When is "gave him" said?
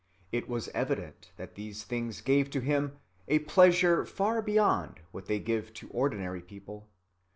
2.21-2.97